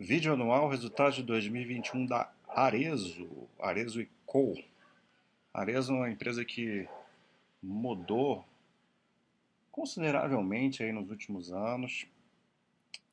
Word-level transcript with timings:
Vídeo 0.00 0.32
anual, 0.32 0.68
resultados 0.68 1.16
de 1.16 1.24
2021 1.24 2.06
da 2.06 2.30
Arezo, 2.46 3.28
Arezo 3.58 4.00
e 4.00 4.08
Co. 4.24 4.54
Arezo 5.52 5.92
é 5.92 5.96
uma 5.96 6.08
empresa 6.08 6.44
que 6.44 6.88
mudou 7.60 8.46
consideravelmente 9.72 10.84
aí 10.84 10.92
nos 10.92 11.10
últimos 11.10 11.52
anos. 11.52 12.06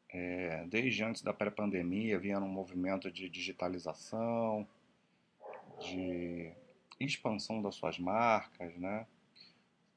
É, 0.10 0.64
desde 0.68 1.04
antes 1.04 1.24
da 1.24 1.34
pré-pandemia, 1.34 2.20
vinha 2.20 2.40
num 2.40 2.48
movimento 2.48 3.12
de 3.12 3.28
digitalização, 3.30 4.68
de 5.80 6.52
expansão 7.00 7.64
das 7.64 7.74
suas 7.74 7.98
marcas, 7.98 8.78
né? 8.78 9.08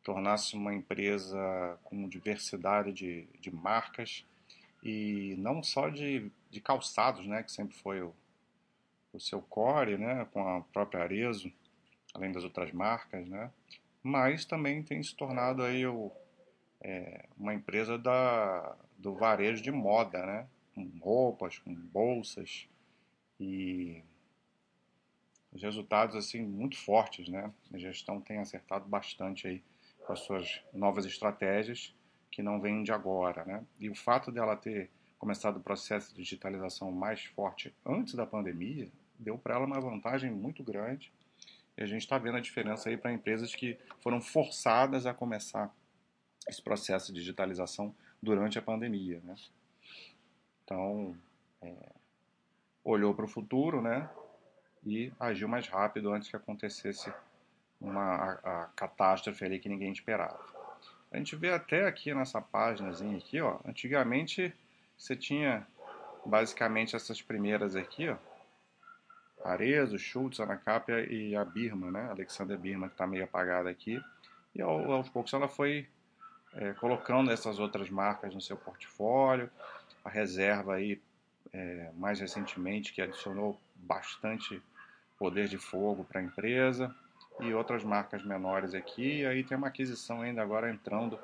tornar-se 0.02 0.56
uma 0.56 0.72
empresa 0.72 1.78
com 1.84 2.08
diversidade 2.08 2.94
de, 2.94 3.28
de 3.38 3.54
marcas 3.54 4.24
e 4.82 5.34
não 5.38 5.62
só 5.62 5.88
de, 5.88 6.30
de 6.50 6.60
calçados, 6.60 7.26
né, 7.26 7.42
que 7.42 7.52
sempre 7.52 7.76
foi 7.76 8.02
o, 8.02 8.14
o 9.12 9.20
seu 9.20 9.42
core, 9.42 9.96
né, 9.96 10.26
com 10.32 10.46
a 10.46 10.60
própria 10.60 11.02
Arezo, 11.02 11.52
além 12.14 12.32
das 12.32 12.44
outras 12.44 12.72
marcas, 12.72 13.26
né, 13.28 13.50
mas 14.02 14.44
também 14.44 14.82
tem 14.82 15.02
se 15.02 15.14
tornado 15.14 15.62
aí 15.62 15.86
o, 15.86 16.12
é, 16.80 17.26
uma 17.36 17.54
empresa 17.54 17.98
da, 17.98 18.76
do 18.96 19.14
varejo 19.14 19.62
de 19.62 19.70
moda, 19.70 20.24
né, 20.24 20.46
com 20.74 20.86
roupas, 21.00 21.58
com 21.58 21.74
bolsas 21.74 22.68
e 23.40 24.02
os 25.52 25.62
resultados 25.62 26.14
assim 26.14 26.42
muito 26.42 26.76
fortes, 26.78 27.28
né, 27.28 27.52
a 27.72 27.78
gestão 27.78 28.20
tem 28.20 28.38
acertado 28.38 28.88
bastante 28.88 29.48
aí 29.48 29.62
com 30.06 30.12
as 30.12 30.20
suas 30.20 30.62
novas 30.72 31.04
estratégias 31.04 31.94
que 32.38 32.42
não 32.44 32.60
vem 32.60 32.84
de 32.84 32.92
agora, 32.92 33.44
né? 33.44 33.64
E 33.80 33.90
o 33.90 33.96
fato 33.96 34.30
dela 34.30 34.54
ter 34.54 34.88
começado 35.18 35.56
o 35.56 35.60
processo 35.60 36.14
de 36.14 36.22
digitalização 36.22 36.92
mais 36.92 37.24
forte 37.24 37.74
antes 37.84 38.14
da 38.14 38.24
pandemia 38.24 38.88
deu 39.18 39.36
para 39.36 39.56
ela 39.56 39.66
uma 39.66 39.80
vantagem 39.80 40.30
muito 40.30 40.62
grande. 40.62 41.12
E 41.76 41.82
a 41.82 41.86
gente 41.86 42.02
está 42.02 42.16
vendo 42.16 42.36
a 42.36 42.40
diferença 42.40 42.88
aí 42.88 42.96
para 42.96 43.12
empresas 43.12 43.56
que 43.56 43.76
foram 44.00 44.20
forçadas 44.20 45.04
a 45.04 45.12
começar 45.12 45.74
esse 46.48 46.62
processo 46.62 47.12
de 47.12 47.18
digitalização 47.18 47.92
durante 48.22 48.56
a 48.56 48.62
pandemia, 48.62 49.20
né? 49.24 49.34
Então, 50.62 51.16
é, 51.60 51.74
olhou 52.84 53.16
para 53.16 53.24
o 53.24 53.28
futuro, 53.28 53.82
né? 53.82 54.08
E 54.86 55.12
agiu 55.18 55.48
mais 55.48 55.66
rápido 55.66 56.12
antes 56.12 56.28
que 56.28 56.36
acontecesse 56.36 57.12
uma 57.80 58.14
a, 58.14 58.62
a 58.62 58.66
catástrofe 58.76 59.44
ali 59.44 59.58
que 59.58 59.68
ninguém 59.68 59.90
esperava. 59.90 60.57
A 61.10 61.16
gente 61.16 61.34
vê 61.36 61.50
até 61.52 61.86
aqui 61.86 62.12
nessa 62.12 62.40
páginazinha 62.40 63.16
aqui, 63.16 63.40
ó. 63.40 63.58
Antigamente 63.64 64.54
você 64.96 65.16
tinha 65.16 65.66
basicamente 66.24 66.94
essas 66.94 67.22
primeiras 67.22 67.74
aqui, 67.74 68.08
ó. 68.08 68.16
Arezo, 69.44 69.98
Schultz, 69.98 70.40
Anacapia 70.40 71.00
e 71.10 71.34
a 71.34 71.44
Birma, 71.44 71.90
né? 71.90 72.08
Alexander 72.10 72.58
Birma, 72.58 72.88
que 72.88 72.94
está 72.94 73.06
meio 73.06 73.24
apagada 73.24 73.70
aqui. 73.70 74.02
E 74.54 74.60
aos 74.60 75.08
poucos 75.08 75.32
ela 75.32 75.48
foi 75.48 75.88
é, 76.54 76.72
colocando 76.74 77.30
essas 77.30 77.58
outras 77.58 77.88
marcas 77.88 78.34
no 78.34 78.40
seu 78.40 78.56
portfólio. 78.56 79.48
A 80.04 80.10
reserva 80.10 80.74
aí, 80.74 81.00
é, 81.52 81.90
mais 81.94 82.20
recentemente, 82.20 82.92
que 82.92 83.00
adicionou 83.00 83.58
bastante 83.76 84.60
poder 85.16 85.48
de 85.48 85.56
fogo 85.56 86.04
para 86.04 86.20
a 86.20 86.24
empresa 86.24 86.94
e 87.40 87.54
outras 87.54 87.84
marcas 87.84 88.24
menores 88.24 88.74
aqui. 88.74 89.20
E 89.20 89.26
aí 89.26 89.44
tem 89.44 89.56
uma 89.56 89.68
aquisição 89.68 90.22
ainda 90.22 90.42
agora 90.42 90.70
entrando, 90.70 91.18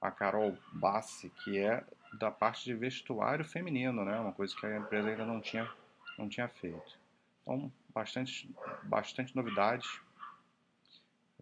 a 0.00 0.10
Carol 0.10 0.56
Bassi, 0.72 1.30
que 1.44 1.58
é 1.58 1.84
da 2.14 2.30
parte 2.30 2.64
de 2.64 2.74
vestuário 2.74 3.44
feminino, 3.44 4.04
né? 4.04 4.18
Uma 4.18 4.32
coisa 4.32 4.54
que 4.56 4.66
a 4.66 4.76
empresa 4.76 5.08
ainda 5.10 5.26
não 5.26 5.40
tinha, 5.40 5.70
não 6.18 6.28
tinha 6.28 6.48
feito. 6.48 6.98
Então, 7.42 7.70
bastante, 7.94 8.50
bastante 8.84 9.36
novidades 9.36 10.00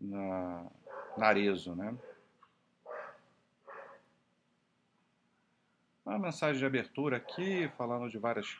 na, 0.00 0.66
na 1.16 1.26
Arezo, 1.26 1.74
né? 1.74 1.96
Uma 6.04 6.18
mensagem 6.18 6.58
de 6.58 6.64
abertura 6.64 7.18
aqui, 7.18 7.68
falando 7.76 8.10
de 8.10 8.18
várias, 8.18 8.58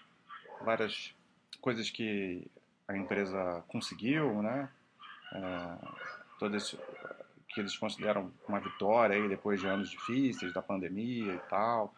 várias 0.60 1.15
coisas 1.60 1.91
que 1.91 2.47
a 2.87 2.97
empresa 2.97 3.65
conseguiu, 3.69 4.42
né? 4.42 4.69
É, 5.33 5.78
todo 6.39 6.56
esse, 6.56 6.78
que 7.49 7.61
eles 7.61 7.77
consideram 7.77 8.33
uma 8.47 8.61
vitória 8.61 9.16
aí 9.16 9.28
depois 9.28 9.61
de 9.61 9.66
anos 9.66 9.91
difíceis, 9.91 10.53
da 10.53 10.62
pandemia 10.62 11.34
e 11.34 11.41
tal. 11.49 11.94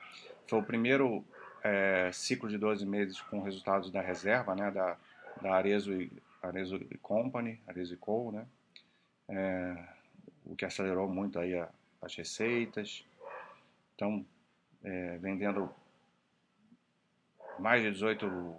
Foi 0.48 0.58
o 0.58 0.62
primeiro 0.62 1.24
é, 1.62 2.10
ciclo 2.12 2.48
de 2.48 2.58
12 2.58 2.86
meses 2.86 3.20
com 3.20 3.42
resultados 3.42 3.90
da 3.90 4.00
reserva, 4.00 4.54
né, 4.54 4.70
da, 4.70 4.96
da 5.40 5.54
Arezo, 5.54 5.92
Arezo 6.42 6.80
Company, 7.02 7.60
Arezo 7.66 7.96
Co, 7.98 8.32
né, 8.32 8.46
é, 9.28 9.76
o 10.44 10.56
que 10.56 10.64
acelerou 10.64 11.08
muito 11.08 11.38
aí 11.38 11.54
a, 11.56 11.68
as 12.00 12.14
receitas. 12.14 13.04
Então, 13.94 14.24
é, 14.82 15.18
vendendo 15.18 15.70
mais 17.58 17.82
de 17.82 17.90
18 17.90 18.56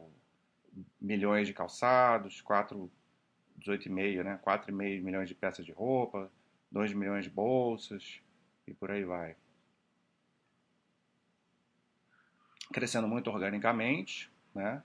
milhões 1.02 1.48
de 1.48 1.54
calçados, 1.54 2.42
4 2.42 2.90
18,5, 3.62 4.24
né? 4.24 4.40
4,5 4.46 5.02
milhões 5.02 5.30
de 5.30 5.36
peças 5.36 5.66
de 5.66 5.72
roupa, 5.72 6.32
2 6.72 6.94
milhões 6.94 7.26
de 7.26 7.30
bolsas 7.30 8.20
e 8.68 8.74
por 8.74 8.92
aí 8.92 9.04
vai. 9.04 9.36
Crescendo 12.72 13.08
muito 13.08 13.30
organicamente, 13.30 14.32
né? 14.56 14.82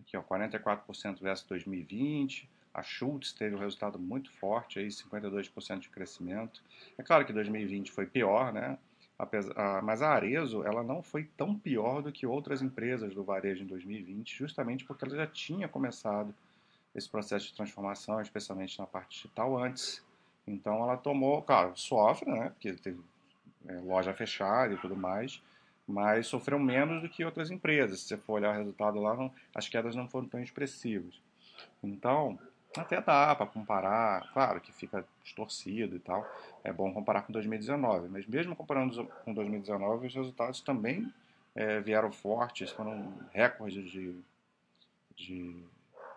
Aqui, 0.00 0.16
ó, 0.16 0.22
44% 0.22 1.20
versus 1.20 1.46
2020. 1.46 2.48
A 2.72 2.82
Schultz 2.82 3.32
teve 3.32 3.56
um 3.56 3.58
resultado 3.58 3.98
muito 3.98 4.30
forte, 4.32 4.78
aí, 4.78 4.88
52% 4.88 5.80
de 5.80 5.88
crescimento. 5.88 6.62
É 6.98 7.02
claro 7.02 7.24
que 7.24 7.32
2020 7.32 7.90
foi 7.90 8.06
pior, 8.06 8.52
né? 8.52 8.78
Apesar, 9.18 9.82
mas 9.82 10.02
a 10.02 10.10
Arezo 10.10 10.62
ela 10.62 10.82
não 10.82 11.02
foi 11.02 11.24
tão 11.24 11.58
pior 11.58 12.02
do 12.02 12.12
que 12.12 12.26
outras 12.26 12.60
empresas 12.60 13.14
do 13.14 13.24
varejo 13.24 13.64
em 13.64 13.66
2020, 13.66 14.36
justamente 14.36 14.84
porque 14.84 15.06
ela 15.06 15.16
já 15.16 15.26
tinha 15.26 15.66
começado 15.66 16.34
esse 16.96 17.08
processo 17.08 17.46
de 17.46 17.54
transformação, 17.54 18.20
especialmente 18.20 18.78
na 18.78 18.86
parte 18.86 19.16
digital, 19.16 19.56
antes. 19.58 20.02
Então 20.46 20.82
ela 20.82 20.96
tomou, 20.96 21.42
claro, 21.42 21.76
sofre, 21.76 22.30
né? 22.30 22.48
Porque 22.50 22.72
teve 22.72 23.00
é, 23.68 23.74
loja 23.80 24.14
fechada 24.14 24.72
e 24.72 24.78
tudo 24.78 24.96
mais, 24.96 25.42
mas 25.86 26.26
sofreu 26.26 26.58
menos 26.58 27.02
do 27.02 27.08
que 27.08 27.24
outras 27.24 27.50
empresas. 27.50 28.00
Se 28.00 28.08
você 28.08 28.16
for 28.16 28.34
olhar 28.34 28.54
o 28.54 28.58
resultado 28.58 28.98
lá, 28.98 29.14
não, 29.14 29.30
as 29.54 29.68
quedas 29.68 29.94
não 29.94 30.08
foram 30.08 30.26
tão 30.26 30.40
expressivas. 30.40 31.20
Então, 31.82 32.38
até 32.76 33.00
dá 33.00 33.34
para 33.34 33.46
comparar, 33.46 34.30
claro 34.32 34.60
que 34.60 34.72
fica 34.72 35.04
distorcido 35.22 35.96
e 35.96 35.98
tal, 35.98 36.26
é 36.64 36.72
bom 36.72 36.92
comparar 36.92 37.22
com 37.22 37.32
2019, 37.32 38.08
mas 38.08 38.26
mesmo 38.26 38.56
comparando 38.56 39.06
com 39.24 39.34
2019, 39.34 40.06
os 40.06 40.14
resultados 40.14 40.60
também 40.60 41.12
é, 41.54 41.80
vieram 41.80 42.12
fortes, 42.12 42.70
foram 42.70 43.12
recordes 43.32 43.90
de, 43.90 44.14
de 45.16 45.64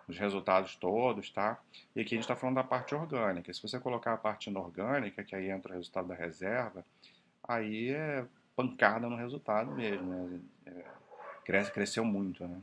os 0.09 0.17
resultados 0.17 0.75
todos, 0.75 1.29
tá? 1.29 1.61
E 1.95 2.01
aqui 2.01 2.15
a 2.15 2.17
gente 2.17 2.23
está 2.23 2.35
falando 2.35 2.55
da 2.55 2.63
parte 2.63 2.95
orgânica. 2.95 3.53
Se 3.53 3.61
você 3.61 3.79
colocar 3.79 4.13
a 4.13 4.17
parte 4.17 4.49
inorgânica, 4.49 5.23
que 5.23 5.35
aí 5.35 5.51
entra 5.51 5.71
o 5.71 5.75
resultado 5.75 6.07
da 6.07 6.15
reserva, 6.15 6.83
aí 7.47 7.91
é 7.91 8.25
pancada 8.55 9.07
no 9.07 9.15
resultado 9.15 9.71
mesmo, 9.71 10.11
né? 10.11 10.39
É, 10.65 10.85
cresce, 11.45 11.71
cresceu 11.71 12.03
muito, 12.03 12.47
né? 12.47 12.59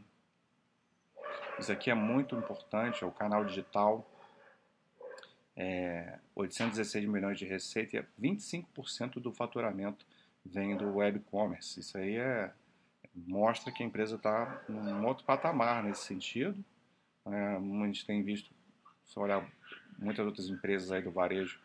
Isso 1.59 1.71
aqui 1.71 1.89
é 1.89 1.95
muito 1.95 2.35
importante, 2.35 3.05
é 3.05 3.07
o 3.07 3.13
canal 3.13 3.45
digital, 3.45 4.05
é, 5.55 6.19
816 6.35 7.07
milhões 7.07 7.39
de 7.39 7.47
receita 7.47 7.97
e 7.97 8.05
25% 8.21 9.21
do 9.21 9.33
faturamento 9.33 10.05
vem 10.45 10.77
do 10.77 10.97
web 10.97 11.21
commerce. 11.31 11.79
Isso 11.79 11.97
aí 11.97 12.17
é, 12.17 12.53
mostra 13.15 13.73
que 13.73 13.85
a 13.85 13.87
empresa 13.87 14.17
está 14.17 14.63
num 14.69 15.07
outro 15.07 15.25
patamar 15.25 15.83
nesse 15.85 16.05
sentido 16.05 16.63
é, 17.27 17.57
a 17.57 17.87
gente 17.87 18.07
tem 18.07 18.23
visto, 18.23 18.51
se 19.05 19.19
olhar 19.19 19.45
muitas 19.99 20.25
outras 20.25 20.49
empresas 20.49 20.91
aí 20.93 21.03
do 21.03 21.11
varejo 21.11 21.59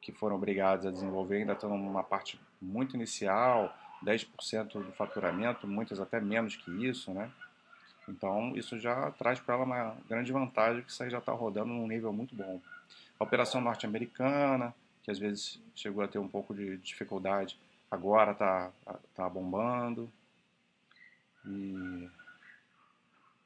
que 0.00 0.12
foram 0.12 0.36
obrigadas 0.36 0.86
a 0.86 0.90
desenvolver, 0.90 1.38
ainda 1.38 1.52
estão 1.52 1.76
numa 1.76 2.04
parte 2.04 2.40
muito 2.60 2.94
inicial, 2.94 3.76
10% 4.04 4.72
do 4.72 4.92
faturamento, 4.92 5.66
muitas 5.66 6.00
até 6.00 6.20
menos 6.20 6.56
que 6.56 6.70
isso, 6.86 7.12
né? 7.12 7.30
Então, 8.08 8.52
isso 8.54 8.78
já 8.78 9.10
traz 9.12 9.40
para 9.40 9.54
ela 9.54 9.64
uma 9.64 9.96
grande 10.08 10.30
vantagem, 10.30 10.82
que 10.82 10.90
isso 10.90 11.02
aí 11.02 11.10
já 11.10 11.18
está 11.18 11.32
rodando 11.32 11.72
num 11.72 11.88
nível 11.88 12.12
muito 12.12 12.34
bom. 12.34 12.60
A 13.18 13.24
operação 13.24 13.60
norte-americana, 13.60 14.72
que 15.02 15.10
às 15.10 15.18
vezes 15.18 15.60
chegou 15.74 16.04
a 16.04 16.08
ter 16.08 16.18
um 16.18 16.28
pouco 16.28 16.54
de 16.54 16.76
dificuldade, 16.78 17.58
agora 17.90 18.32
está 18.32 18.70
tá 19.14 19.28
bombando. 19.28 20.10
E 21.44 22.08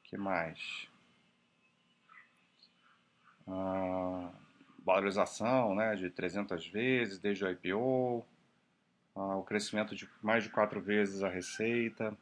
que 0.03 0.17
mais? 0.17 0.90
Ah, 3.53 4.31
valorização 4.85 5.75
né, 5.75 5.95
de 5.95 6.09
300 6.09 6.65
vezes 6.67 7.19
desde 7.19 7.43
o 7.43 7.51
IPO, 7.51 8.25
ah, 9.13 9.35
o 9.35 9.43
crescimento 9.43 9.93
de 9.93 10.09
mais 10.21 10.43
de 10.45 10.49
quatro 10.49 10.79
vezes 10.81 11.21
a 11.21 11.29
receita 11.29 12.17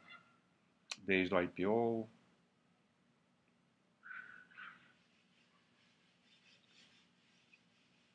desde 0.98 1.32
o 1.32 1.40
IPO. 1.40 2.08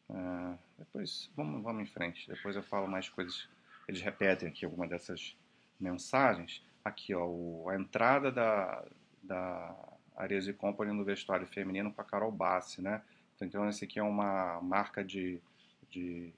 É, 0.09 0.57
depois 0.77 1.31
vamos, 1.35 1.63
vamos 1.63 1.83
em 1.83 1.91
frente, 1.91 2.27
depois 2.27 2.55
eu 2.55 2.63
falo 2.63 2.87
mais 2.87 3.07
coisas. 3.07 3.47
Eles 3.87 4.01
repetem 4.01 4.49
aqui 4.49 4.65
alguma 4.65 4.87
dessas 4.87 5.37
mensagens. 5.79 6.61
Aqui, 6.83 7.13
ó, 7.13 7.25
o, 7.25 7.69
a 7.69 7.75
entrada 7.75 8.31
da, 8.31 8.83
da 9.23 9.94
Arezzo 10.15 10.53
Company 10.53 10.91
no 10.91 11.03
vestuário 11.03 11.47
feminino 11.47 11.91
para 11.91 12.03
Carol 12.03 12.31
Bassi, 12.31 12.81
né? 12.81 13.01
Então, 13.41 13.67
esse 13.67 13.83
aqui 13.83 13.99
é 13.99 14.03
uma 14.03 14.61
marca 14.61 15.03
de, 15.03 15.41
de 15.89 16.33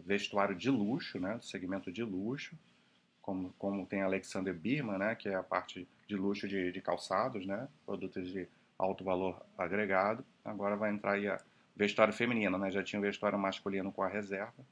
vestuário 0.00 0.54
de 0.54 0.70
luxo, 0.70 1.18
né? 1.18 1.36
Do 1.36 1.44
segmento 1.44 1.92
de 1.92 2.02
luxo. 2.02 2.56
Como, 3.20 3.54
como 3.58 3.86
tem 3.86 4.02
Alexander 4.02 4.54
Birman, 4.54 4.98
né? 4.98 5.14
Que 5.14 5.28
é 5.28 5.34
a 5.34 5.42
parte 5.42 5.86
de 6.06 6.16
luxo 6.16 6.48
de, 6.48 6.72
de 6.72 6.80
calçados, 6.80 7.46
né? 7.46 7.68
Produtos 7.84 8.30
de 8.30 8.48
alto 8.78 9.04
valor 9.04 9.44
agregado. 9.56 10.24
Agora 10.44 10.76
vai 10.76 10.90
entrar 10.90 11.12
aí 11.12 11.28
a 11.28 11.40
vestuário 11.76 12.14
feminino, 12.14 12.56
né? 12.58 12.70
Já 12.70 12.82
tinha 12.82 13.00
o 13.00 13.02
vestuário 13.02 13.38
masculino 13.38 13.92
com 13.92 14.02
a 14.02 14.08
reserva. 14.08 14.64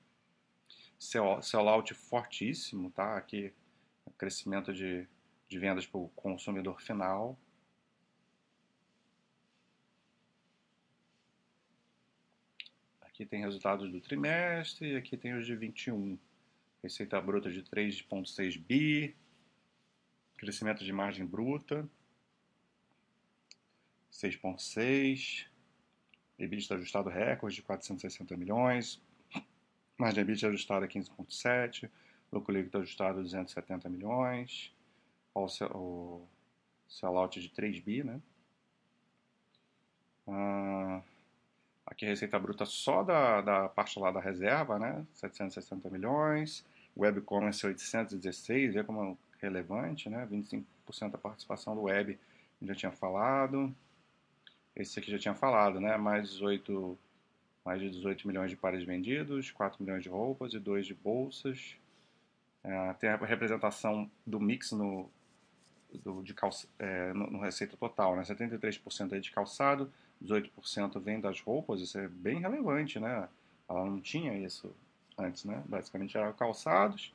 Sellout 1.42 1.92
fortíssimo, 1.94 2.90
tá? 2.90 3.16
Aqui, 3.16 3.52
crescimento 4.16 4.72
de, 4.72 5.06
de 5.48 5.58
vendas 5.58 5.86
para 5.86 6.00
o 6.00 6.08
consumidor 6.10 6.80
final. 6.80 7.36
Aqui 13.12 13.26
tem 13.26 13.42
resultados 13.42 13.92
do 13.92 14.00
trimestre, 14.00 14.96
aqui 14.96 15.18
tem 15.18 15.34
os 15.34 15.44
de 15.44 15.54
21. 15.54 16.18
Receita 16.82 17.20
bruta 17.20 17.50
de 17.50 17.62
3,6 17.62 18.58
bi, 18.58 19.14
crescimento 20.38 20.82
de 20.82 20.92
margem 20.92 21.26
bruta 21.26 21.86
6,6, 24.10 25.46
EBITDA 26.38 26.74
ajustado 26.74 27.10
recorde 27.10 27.56
de 27.56 27.62
460 27.62 28.34
milhões, 28.36 29.00
margem 29.98 30.22
EBITDA 30.22 30.48
ajustada 30.48 30.88
15,7, 30.88 31.90
lucro 32.32 32.54
líquido 32.54 32.78
ajustado 32.78 33.22
270 33.22 33.90
milhões, 33.90 34.74
o, 35.34 35.46
o 35.74 36.28
sellout 36.88 37.40
de 37.40 37.50
3 37.50 37.78
bi, 37.80 38.02
né? 38.02 38.20
Ah, 40.26 41.02
aqui 41.86 42.06
a 42.06 42.08
receita 42.08 42.38
bruta 42.38 42.64
só 42.64 43.02
da, 43.02 43.40
da 43.40 43.68
parte 43.68 43.98
lá 43.98 44.10
da 44.10 44.20
reserva, 44.20 44.78
né? 44.78 45.04
760 45.14 45.90
milhões, 45.90 46.64
web 46.96 47.20
commerce 47.22 47.66
816, 47.66 48.74
vê 48.74 48.84
como 48.84 49.18
é 49.40 49.44
relevante, 49.46 50.08
né? 50.08 50.26
25% 50.30 50.64
da 51.10 51.18
participação 51.18 51.74
do 51.74 51.82
web, 51.82 52.18
já 52.62 52.74
tinha 52.74 52.92
falado. 52.92 53.74
Esse 54.74 54.98
aqui 54.98 55.10
já 55.10 55.18
tinha 55.18 55.34
falado, 55.34 55.80
né? 55.80 55.96
Mais 55.96 56.30
18, 56.30 56.98
mais 57.64 57.80
de 57.80 57.90
18 57.90 58.26
milhões 58.26 58.50
de 58.50 58.56
pares 58.56 58.84
vendidos, 58.84 59.50
4 59.50 59.82
milhões 59.82 60.02
de 60.02 60.08
roupas 60.08 60.54
e 60.54 60.58
2 60.58 60.86
de 60.86 60.94
bolsas. 60.94 61.76
É, 62.64 62.92
tem 62.94 63.10
a 63.10 63.16
representação 63.16 64.08
do 64.24 64.38
mix 64.38 64.70
no, 64.70 65.10
do, 66.04 66.22
de 66.22 66.32
calça, 66.32 66.68
é, 66.78 67.12
no, 67.12 67.28
no, 67.28 67.40
receita 67.40 67.76
total, 67.76 68.16
né? 68.16 68.22
73% 68.22 69.12
é 69.12 69.18
de 69.18 69.30
calçado, 69.30 69.92
18% 70.22 71.00
vem 71.00 71.20
das 71.20 71.40
roupas, 71.40 71.80
isso 71.80 71.98
é 71.98 72.08
bem 72.08 72.40
relevante, 72.40 72.98
né? 73.00 73.28
Ela 73.68 73.84
não 73.84 74.00
tinha 74.00 74.36
isso 74.38 74.74
antes, 75.18 75.44
né? 75.44 75.62
Basicamente 75.66 76.16
era 76.16 76.32
calçados 76.32 77.12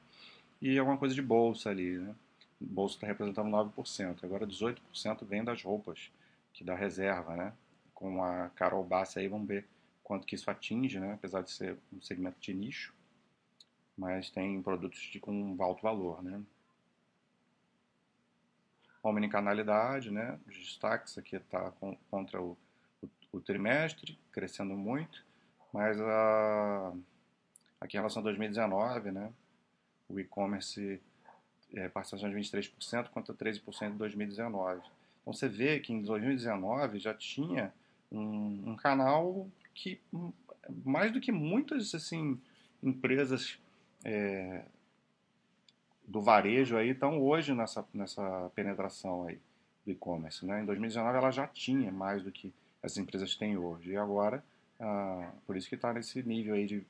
e 0.62 0.78
alguma 0.78 0.98
coisa 0.98 1.16
de 1.16 1.22
bolsa 1.22 1.70
ali, 1.70 1.98
né? 1.98 2.16
Bolsa 2.60 2.96
está 2.96 3.08
representando 3.08 3.50
9%, 3.50 4.24
agora 4.24 4.48
18% 4.48 5.26
vem 5.26 5.44
das 5.44 5.62
roupas 5.62 6.12
que 6.54 6.64
dá 6.64 6.76
reserva, 6.76 7.36
né? 7.36 7.54
Com 7.94 8.24
a 8.24 8.50
Carol 8.50 8.84
Bassi 8.84 9.20
aí, 9.20 9.28
vamos 9.28 9.48
ver 9.48 9.68
quanto 10.04 10.26
que 10.26 10.36
isso 10.36 10.50
atinge, 10.50 11.00
né? 11.00 11.14
Apesar 11.14 11.42
de 11.42 11.52
ser 11.52 11.78
um 11.94 12.02
segmento 12.02 12.40
de 12.40 12.54
nicho, 12.54 12.94
mas 13.96 14.30
tem 14.30 14.62
produtos 14.62 15.00
de, 15.00 15.20
com 15.20 15.56
alto 15.60 15.84
valor, 15.84 16.24
né? 16.24 16.42
Omnicanalidade, 19.04 20.12
né? 20.12 20.40
Os 20.48 20.58
destaques 20.58 21.18
aqui 21.18 21.36
está 21.36 21.72
contra 22.10 22.42
o, 22.42 22.58
o, 23.32 23.40
trimestre, 23.40 24.18
crescendo 24.32 24.76
muito, 24.76 25.24
mas 25.74 26.00
a, 26.00 26.94
aqui 27.82 27.98
em 27.98 28.00
relação 28.00 28.22
a 28.22 28.24
2019, 28.24 29.12
né? 29.12 29.32
O 30.10 30.20
e-commerce 30.20 31.02
é, 31.74 31.90
participação 31.90 32.30
de 32.30 32.36
23% 32.36 33.10
contra 33.10 33.34
13% 33.34 33.94
em 33.94 33.98
2019. 33.98 34.82
Então 35.22 35.34
você 35.34 35.48
vê 35.48 35.80
que 35.80 35.92
em 35.92 36.02
2019 36.02 37.00
já 37.00 37.14
tinha 37.14 37.74
um, 38.12 38.72
um 38.72 38.76
canal 38.76 39.48
que, 39.74 40.00
mais 40.86 41.12
do 41.12 41.20
que 41.20 41.32
muitas 41.32 41.94
assim, 41.94 42.40
empresas 42.82 43.60
é, 44.06 44.64
do 46.08 46.22
varejo 46.22 46.78
aí 46.78 46.92
estão 46.92 47.22
hoje 47.22 47.54
nessa, 47.54 47.86
nessa 47.94 48.50
penetração 48.56 49.28
aí 49.28 49.40
do 49.86 49.92
e-commerce. 49.92 50.46
Né? 50.46 50.62
Em 50.62 50.66
2019 50.66 51.18
ela 51.18 51.32
já 51.32 51.46
tinha 51.46 51.92
mais 51.92 52.24
do 52.24 52.32
que 52.32 52.54
as 52.82 52.98
empresas 52.98 53.36
têm 53.36 53.58
hoje. 53.58 53.92
E 53.92 53.98
agora, 53.98 54.44
ah, 54.80 55.32
por 55.46 55.56
isso 55.58 55.70
que 55.70 55.76
está 55.76 55.94
nesse 55.94 56.22
nível 56.24 56.56
aí 56.56 56.66
de 56.66 56.86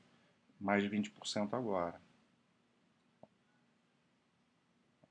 mais 0.60 0.82
de 0.82 0.90
20% 0.90 1.54
agora. 1.54 2.00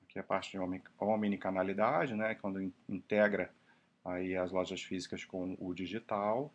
que 0.07 0.19
é 0.19 0.21
a 0.21 0.25
parte 0.25 0.49
de 0.49 0.57
omnicanalidade, 0.99 2.15
né, 2.15 2.33
quando 2.33 2.73
integra 2.89 3.53
aí 4.03 4.35
as 4.35 4.51
lojas 4.51 4.81
físicas 4.81 5.23
com 5.23 5.55
o 5.59 5.75
digital. 5.75 6.51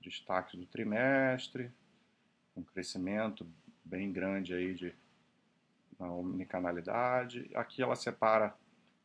Destaque 0.00 0.56
do 0.56 0.64
trimestre, 0.66 1.68
um 2.56 2.62
crescimento 2.62 3.44
bem 3.84 4.12
grande 4.12 4.54
aí 4.54 4.74
de 4.74 4.94
na 5.98 6.12
omnicanalidade. 6.12 7.50
Aqui 7.54 7.82
ela 7.82 7.96
separa 7.96 8.54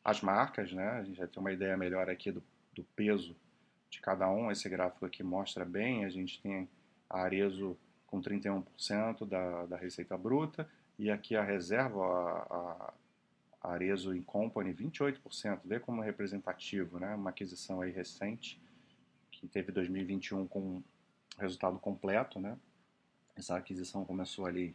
as 0.08 0.22
marcas, 0.22 0.72
né? 0.72 0.88
A 0.90 1.02
gente 1.04 1.18
já 1.18 1.26
tem 1.26 1.40
uma 1.40 1.52
ideia 1.52 1.76
melhor 1.76 2.08
aqui 2.08 2.32
do, 2.32 2.42
do 2.74 2.82
peso 2.96 3.36
de 3.90 4.00
cada 4.00 4.28
um. 4.30 4.50
Esse 4.50 4.68
gráfico 4.68 5.04
aqui 5.04 5.22
mostra 5.22 5.64
bem. 5.64 6.04
A 6.04 6.08
gente 6.08 6.40
tem 6.40 6.68
a 7.10 7.20
Arezo 7.20 7.76
com 8.06 8.20
31% 8.20 9.26
da, 9.26 9.66
da 9.66 9.76
receita 9.76 10.16
bruta 10.16 10.68
e 10.98 11.10
aqui 11.10 11.36
a 11.36 11.42
reserva, 11.42 12.02
a, 12.50 12.92
a 13.62 13.72
Arezo 13.72 14.18
Company, 14.22 14.72
28%. 14.72 15.60
Vê 15.64 15.78
como 15.78 16.00
representativo, 16.00 16.98
né? 16.98 17.14
Uma 17.14 17.30
aquisição 17.30 17.82
aí 17.82 17.90
recente, 17.90 18.60
que 19.30 19.46
teve 19.46 19.70
2021 19.70 20.46
com 20.46 20.82
resultado 21.38 21.78
completo, 21.78 22.40
né? 22.40 22.56
Essa 23.36 23.56
aquisição 23.56 24.04
começou 24.04 24.46
ali, 24.46 24.74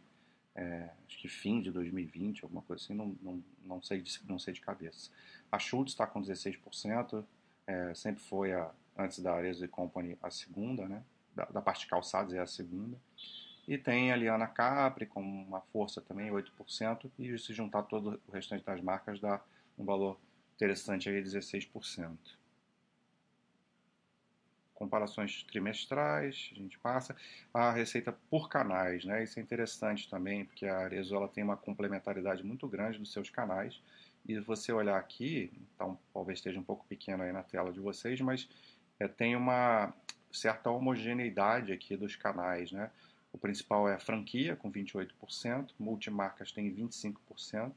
é, 0.54 0.90
acho 1.06 1.18
que 1.18 1.28
fim 1.28 1.60
de 1.60 1.70
2020, 1.70 2.44
alguma 2.44 2.62
coisa 2.62 2.82
assim, 2.82 2.94
não, 2.94 3.16
não, 3.20 3.44
não, 3.64 3.82
sei, 3.82 4.00
de, 4.00 4.20
não 4.28 4.38
sei 4.38 4.54
de 4.54 4.60
cabeça. 4.60 5.10
A 5.50 5.58
Schultz 5.58 5.92
está 5.92 6.06
com 6.06 6.22
16%, 6.22 7.24
é, 7.66 7.94
sempre 7.94 8.22
foi, 8.22 8.52
a, 8.52 8.70
antes 8.96 9.18
da 9.20 9.34
Arezo 9.34 9.66
Company, 9.68 10.16
a 10.22 10.30
segunda, 10.30 10.86
né? 10.86 11.02
Da, 11.34 11.46
da 11.46 11.60
parte 11.60 11.80
de 11.80 11.86
calçados 11.88 12.32
é 12.32 12.38
a 12.38 12.46
segunda. 12.46 12.96
E 13.66 13.78
tem 13.78 14.12
a 14.12 14.16
Liana 14.16 14.46
Capri 14.46 15.06
com 15.06 15.20
uma 15.20 15.60
força 15.60 16.00
também, 16.00 16.30
8%, 16.30 17.10
e 17.18 17.36
se 17.38 17.52
juntar 17.52 17.82
todo 17.84 18.20
o 18.28 18.32
restante 18.32 18.64
das 18.64 18.80
marcas 18.80 19.18
dá 19.18 19.40
um 19.78 19.84
valor 19.84 20.20
interessante 20.54 21.08
aí, 21.08 21.20
16%. 21.22 22.16
Comparações 24.84 25.42
trimestrais, 25.44 26.50
a 26.52 26.54
gente 26.56 26.78
passa. 26.78 27.16
A 27.54 27.72
receita 27.72 28.12
por 28.28 28.50
canais, 28.50 29.02
né? 29.02 29.24
Isso 29.24 29.38
é 29.38 29.42
interessante 29.42 30.10
também, 30.10 30.44
porque 30.44 30.66
a 30.66 30.76
Arezzo 30.76 31.14
ela 31.14 31.26
tem 31.26 31.42
uma 31.42 31.56
complementaridade 31.56 32.44
muito 32.44 32.68
grande 32.68 32.98
dos 32.98 33.10
seus 33.10 33.30
canais. 33.30 33.80
E 34.28 34.38
você 34.40 34.72
olhar 34.72 34.98
aqui, 34.98 35.50
então 35.74 35.98
talvez 36.12 36.38
esteja 36.38 36.60
um 36.60 36.62
pouco 36.62 36.84
pequeno 36.86 37.22
aí 37.22 37.32
na 37.32 37.42
tela 37.42 37.72
de 37.72 37.80
vocês, 37.80 38.20
mas 38.20 38.46
é, 39.00 39.08
tem 39.08 39.34
uma 39.34 39.94
certa 40.30 40.70
homogeneidade 40.70 41.72
aqui 41.72 41.96
dos 41.96 42.14
canais, 42.14 42.70
né? 42.70 42.90
O 43.32 43.38
principal 43.38 43.88
é 43.88 43.94
a 43.94 43.98
franquia, 43.98 44.54
com 44.54 44.70
28%, 44.70 45.70
multimarcas 45.78 46.52
tem 46.52 46.70
25%, 46.70 47.72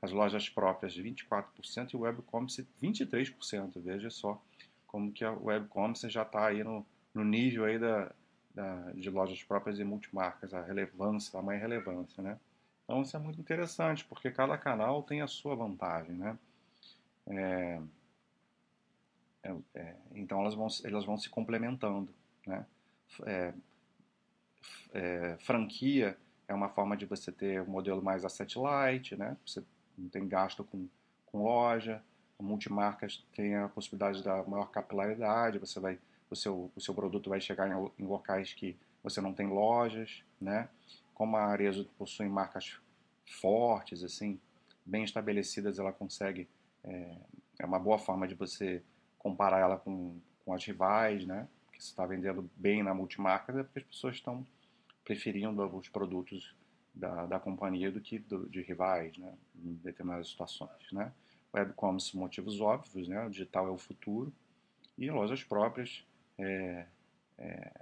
as 0.00 0.10
lojas 0.10 0.48
próprias 0.48 0.96
24% 0.96 1.92
e 1.92 1.96
o 1.96 2.00
webcommerce 2.00 2.66
23%. 2.82 3.72
Veja 3.76 4.08
só 4.08 4.42
como 4.90 5.12
que 5.12 5.24
a 5.24 5.30
webcommerce 5.30 6.08
já 6.08 6.22
está 6.22 6.48
aí 6.48 6.64
no, 6.64 6.84
no 7.14 7.24
nível 7.24 7.64
aí 7.64 7.78
da, 7.78 8.10
da, 8.52 8.90
de 8.92 9.08
lojas 9.08 9.40
próprias 9.44 9.78
e 9.78 9.84
multimarcas, 9.84 10.52
a 10.52 10.60
relevância, 10.60 11.38
a 11.38 11.42
maior 11.42 11.60
relevância, 11.60 12.20
né? 12.20 12.38
Então 12.84 13.02
isso 13.02 13.16
é 13.16 13.20
muito 13.20 13.40
interessante, 13.40 14.04
porque 14.04 14.32
cada 14.32 14.58
canal 14.58 15.04
tem 15.04 15.22
a 15.22 15.28
sua 15.28 15.54
vantagem, 15.54 16.16
né? 16.16 16.36
É, 17.28 17.80
é, 19.44 19.54
é, 19.76 19.96
então 20.12 20.40
elas 20.40 20.54
vão, 20.54 20.66
elas 20.82 21.04
vão 21.04 21.16
se 21.16 21.30
complementando, 21.30 22.12
né? 22.44 22.66
É, 23.26 23.54
é, 24.92 25.36
franquia 25.38 26.18
é 26.48 26.54
uma 26.54 26.68
forma 26.68 26.96
de 26.96 27.06
você 27.06 27.30
ter 27.30 27.62
um 27.62 27.70
modelo 27.70 28.02
mais 28.02 28.24
asset 28.24 28.58
light, 28.58 29.14
né? 29.14 29.36
Você 29.46 29.62
não 29.96 30.08
tem 30.08 30.26
gasto 30.26 30.64
com, 30.64 30.88
com 31.26 31.44
loja. 31.44 32.02
Multimarcas 32.40 33.24
tem 33.34 33.54
a 33.56 33.68
possibilidade 33.68 34.22
da 34.22 34.42
maior 34.44 34.70
capilaridade, 34.70 35.58
você 35.58 35.78
vai 35.80 35.98
o 36.30 36.36
seu, 36.36 36.70
o 36.76 36.80
seu 36.80 36.94
produto 36.94 37.28
vai 37.28 37.40
chegar 37.40 37.68
em, 37.68 38.02
em 38.02 38.06
locais 38.06 38.54
que 38.54 38.76
você 39.02 39.20
não 39.20 39.32
tem 39.34 39.48
lojas, 39.48 40.22
né? 40.40 40.68
Como 41.12 41.36
a 41.36 41.44
Arezo 41.44 41.84
possui 41.98 42.28
marcas 42.28 42.78
fortes, 43.40 44.04
assim, 44.04 44.40
bem 44.84 45.04
estabelecidas, 45.04 45.78
ela 45.78 45.92
consegue 45.92 46.48
é, 46.84 47.16
é 47.58 47.66
uma 47.66 47.78
boa 47.78 47.98
forma 47.98 48.26
de 48.26 48.34
você 48.34 48.82
comparar 49.18 49.58
ela 49.58 49.76
com, 49.76 50.18
com 50.44 50.54
as 50.54 50.64
rivais, 50.64 51.26
né? 51.26 51.48
Que 51.72 51.82
você 51.82 51.90
está 51.90 52.06
vendendo 52.06 52.48
bem 52.56 52.82
na 52.82 52.94
multimarca, 52.94 53.52
é 53.52 53.62
porque 53.62 53.80
as 53.80 53.84
pessoas 53.84 54.14
estão 54.16 54.46
preferindo 55.04 55.62
os 55.76 55.88
produtos 55.88 56.54
da, 56.94 57.26
da 57.26 57.40
companhia 57.40 57.90
do 57.90 58.00
que 58.00 58.18
do, 58.18 58.48
de 58.48 58.62
rivais, 58.62 59.16
né? 59.18 59.34
Em 59.56 59.74
determinadas 59.74 60.28
situações, 60.28 60.92
né? 60.92 61.12
Web 61.52 61.72
commerce, 61.74 62.16
motivos 62.16 62.60
óbvios, 62.60 63.08
né? 63.08 63.26
O 63.26 63.30
digital 63.30 63.66
é 63.66 63.70
o 63.70 63.78
futuro 63.78 64.32
e 64.96 65.10
lojas 65.10 65.42
próprias 65.42 66.04
é, 66.38 66.86
é, 67.38 67.72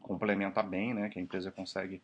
complementa 0.00 0.62
bem, 0.62 0.92
né? 0.94 1.08
Que 1.08 1.18
a 1.18 1.22
empresa 1.22 1.52
consegue 1.52 2.02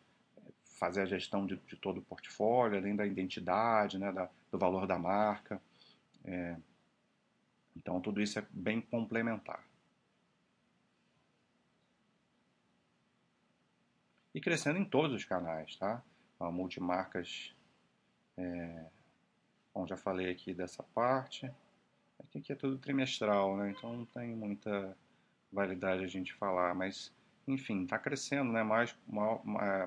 fazer 0.63 1.01
a 1.01 1.05
gestão 1.05 1.45
de, 1.45 1.57
de 1.67 1.75
todo 1.75 1.99
o 1.99 2.01
portfólio, 2.01 2.77
além 2.77 2.95
da 2.95 3.05
identidade, 3.05 3.99
né? 3.99 4.11
Da, 4.11 4.29
do 4.51 4.57
valor 4.57 4.87
da 4.87 4.97
marca. 4.97 5.61
É, 6.23 6.55
então, 7.75 7.99
tudo 7.99 8.21
isso 8.21 8.39
é 8.39 8.45
bem 8.51 8.81
complementar. 8.81 9.63
E 14.33 14.39
crescendo 14.39 14.79
em 14.79 14.85
todos 14.85 15.15
os 15.15 15.25
canais, 15.25 15.75
tá? 15.75 16.01
A 16.39 16.49
multimarcas, 16.49 17.53
é... 18.37 18.85
bom, 19.73 19.87
já 19.87 19.97
falei 19.97 20.29
aqui 20.29 20.53
dessa 20.53 20.83
parte. 20.83 21.51
Aqui, 22.19 22.39
aqui 22.39 22.51
é 22.53 22.55
tudo 22.55 22.77
trimestral, 22.77 23.57
né? 23.57 23.71
Então 23.71 23.97
não 23.97 24.05
tem 24.05 24.35
muita 24.35 24.97
validade 25.51 26.03
a 26.03 26.07
gente 26.07 26.33
falar, 26.33 26.73
mas 26.73 27.11
enfim, 27.47 27.83
está 27.83 27.97
crescendo, 27.99 28.51
né? 28.51 28.63
Mais, 28.63 28.95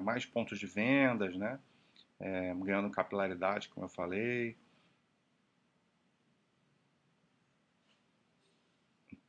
mais 0.02 0.26
pontos 0.26 0.58
de 0.58 0.66
vendas, 0.66 1.36
né? 1.36 1.58
É, 2.20 2.54
ganhando 2.54 2.90
capilaridade, 2.90 3.68
como 3.68 3.86
eu 3.86 3.90
falei. 3.90 4.56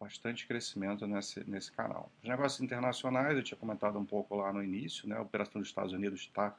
bastante 0.06 0.46
crescimento 0.46 1.08
nesse, 1.08 1.50
nesse 1.50 1.72
canal. 1.72 2.12
Os 2.22 2.30
negócios 2.30 2.62
internacionais, 2.62 3.36
eu 3.36 3.44
tinha 3.44 3.58
comentado 3.58 3.98
um 3.98 4.06
pouco 4.06 4.36
lá 4.36 4.54
no 4.54 4.64
início, 4.64 5.08
né? 5.10 5.18
a 5.18 5.22
operação 5.22 5.60
dos 5.60 5.70
Estados 5.70 5.94
Unidos 5.94 6.22
está 6.22 6.56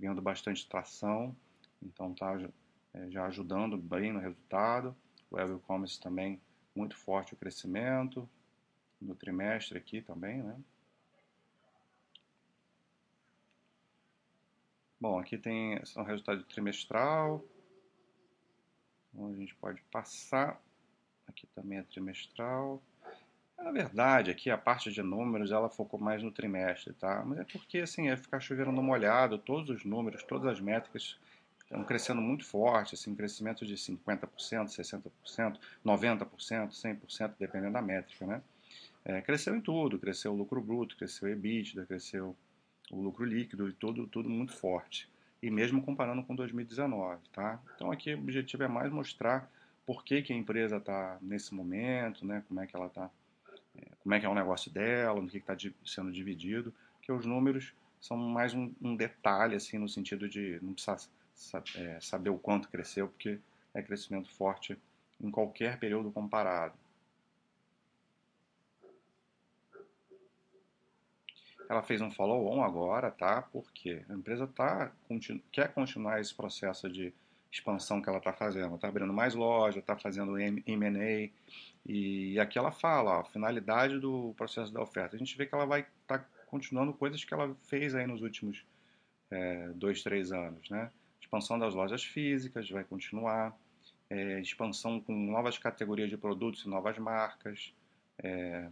ganhando 0.00 0.22
bastante 0.22 0.66
tração, 0.66 1.36
então 1.82 2.12
está 2.12 2.38
já 3.10 3.26
ajudando 3.26 3.76
bem 3.76 4.12
no 4.12 4.20
resultado. 4.20 4.96
O 5.30 5.38
e-commerce 5.38 6.00
também 6.00 6.40
muito 6.74 6.96
forte 6.96 7.34
o 7.34 7.36
crescimento, 7.36 8.28
no 9.00 9.14
trimestre 9.14 9.78
aqui 9.78 10.00
também, 10.00 10.42
né? 10.42 10.58
Bom, 15.00 15.18
aqui 15.18 15.38
tem 15.38 15.84
são 15.84 16.02
resultado 16.02 16.42
trimestral. 16.44 17.44
Então 19.12 19.28
a 19.28 19.34
gente 19.34 19.54
pode 19.54 19.80
passar 19.90 20.60
Aqui 21.28 21.46
também 21.54 21.78
é 21.78 21.82
trimestral. 21.82 22.82
Na 23.56 23.70
verdade, 23.70 24.30
aqui 24.30 24.50
a 24.50 24.56
parte 24.56 24.90
de 24.90 25.02
números 25.02 25.52
ela 25.52 25.68
focou 25.68 26.00
mais 26.00 26.22
no 26.22 26.32
trimestre, 26.32 26.94
tá? 26.94 27.22
Mas 27.24 27.40
é 27.40 27.44
porque 27.44 27.78
assim, 27.78 28.08
é 28.08 28.16
ficar 28.16 28.40
chovendo 28.40 28.72
no 28.72 28.82
molhado, 28.82 29.36
todos 29.36 29.68
os 29.68 29.84
números, 29.84 30.22
todas 30.22 30.46
as 30.46 30.60
métricas 30.60 31.18
estão 31.68 31.84
crescendo 31.84 32.20
muito 32.20 32.44
forte, 32.46 32.94
assim, 32.94 33.14
crescimento 33.14 33.66
de 33.66 33.74
50%, 33.74 34.28
60%, 34.68 35.58
90%, 35.84 36.70
100%, 36.70 37.34
dependendo 37.38 37.74
da 37.74 37.82
métrica, 37.82 38.26
né? 38.26 38.42
É, 39.04 39.20
cresceu 39.20 39.54
em 39.54 39.60
tudo, 39.60 39.98
cresceu 39.98 40.32
o 40.32 40.36
lucro 40.36 40.60
bruto, 40.60 40.96
cresceu 40.96 41.28
o 41.28 41.30
EBITDA, 41.30 41.86
cresceu 41.86 42.36
o 42.90 43.00
lucro 43.00 43.24
líquido, 43.24 43.68
e 43.68 43.72
tudo, 43.72 44.06
tudo 44.06 44.28
muito 44.28 44.52
forte. 44.52 45.08
E 45.42 45.50
mesmo 45.50 45.82
comparando 45.82 46.22
com 46.24 46.34
2019, 46.34 47.20
tá? 47.32 47.60
Então 47.76 47.92
aqui 47.92 48.14
o 48.14 48.18
objetivo 48.18 48.64
é 48.64 48.68
mais 48.68 48.90
mostrar 48.90 49.50
por 49.86 50.04
que, 50.04 50.20
que 50.20 50.32
a 50.32 50.36
empresa 50.36 50.76
está 50.76 51.16
nesse 51.22 51.54
momento, 51.54 52.26
né? 52.26 52.42
como 52.46 52.60
é 52.60 52.66
que 52.66 52.76
ela 52.76 52.88
está, 52.88 53.10
é, 53.74 53.86
como 54.02 54.14
é 54.14 54.20
que 54.20 54.26
é 54.26 54.28
o 54.28 54.34
negócio 54.34 54.70
dela, 54.70 55.20
no 55.20 55.28
que 55.28 55.38
está 55.38 55.56
sendo 55.84 56.12
dividido, 56.12 56.74
que 57.00 57.10
os 57.10 57.24
números 57.24 57.72
são 58.00 58.16
mais 58.16 58.52
um, 58.52 58.70
um, 58.82 58.94
detalhe, 58.94 59.56
assim, 59.56 59.78
no 59.78 59.88
sentido 59.88 60.28
de 60.28 60.58
não 60.60 60.74
precisar 60.74 60.98
saber 62.00 62.30
o 62.30 62.38
quanto 62.38 62.68
cresceu, 62.68 63.08
porque 63.08 63.38
é 63.72 63.82
crescimento 63.82 64.30
forte 64.34 64.76
em 65.20 65.30
qualquer 65.30 65.78
período 65.78 66.10
comparado. 66.10 66.74
Ela 71.68 71.82
fez 71.82 72.00
um 72.00 72.10
follow-on 72.10 72.62
agora, 72.62 73.10
tá? 73.10 73.42
Porque 73.42 74.02
a 74.08 74.14
empresa 74.14 74.46
tá, 74.46 74.90
continu, 75.06 75.40
quer 75.52 75.72
continuar 75.72 76.18
esse 76.18 76.34
processo 76.34 76.88
de 76.88 77.12
expansão 77.52 78.00
que 78.00 78.08
ela 78.08 78.18
está 78.18 78.32
fazendo. 78.32 78.74
Está 78.74 78.88
abrindo 78.88 79.12
mais 79.12 79.34
loja, 79.34 79.78
está 79.78 79.96
fazendo 79.96 80.38
M&A. 80.38 81.30
E 81.86 82.38
aqui 82.40 82.58
ela 82.58 82.72
fala, 82.72 83.20
ó, 83.20 83.24
finalidade 83.24 83.98
do 83.98 84.34
processo 84.36 84.72
da 84.72 84.80
oferta. 84.80 85.16
A 85.16 85.18
gente 85.18 85.36
vê 85.36 85.44
que 85.46 85.54
ela 85.54 85.66
vai 85.66 85.80
estar 85.80 86.20
tá 86.20 86.26
continuando 86.46 86.92
coisas 86.94 87.22
que 87.22 87.34
ela 87.34 87.54
fez 87.64 87.94
aí 87.94 88.06
nos 88.06 88.22
últimos 88.22 88.64
é, 89.30 89.68
dois, 89.74 90.02
três 90.02 90.32
anos. 90.32 90.70
Né? 90.70 90.90
Expansão 91.28 91.58
das 91.58 91.74
lojas 91.74 92.02
físicas 92.02 92.70
vai 92.70 92.82
continuar. 92.84 93.54
É, 94.08 94.40
expansão 94.40 94.98
com 94.98 95.14
novas 95.14 95.58
categorias 95.58 96.08
de 96.08 96.16
produtos 96.16 96.64
e 96.64 96.68
novas 96.70 96.96
marcas. 96.96 97.74
É, 98.18 98.70